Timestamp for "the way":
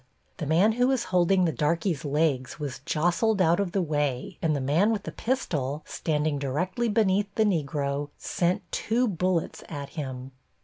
3.71-4.39